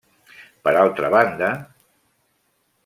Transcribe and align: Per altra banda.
Per 0.67 0.73
altra 0.79 1.11
banda. 1.17 1.51